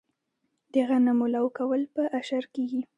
د 0.73 0.75
غنمو 0.87 1.25
لو 1.35 1.45
کول 1.57 1.81
په 1.95 2.03
اشر 2.19 2.43
کیږي. 2.55 2.81